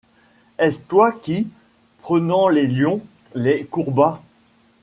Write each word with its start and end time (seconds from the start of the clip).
Est-ce 0.57 0.79
toi 0.79 1.11
qui, 1.11 1.47
prenant 2.01 2.47
les 2.47 2.65
lions, 2.65 3.01
les 3.35 3.65
courbas 3.65 4.23